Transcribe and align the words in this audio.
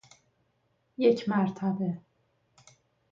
یک 0.97 1.29
مرتبه 1.29 1.99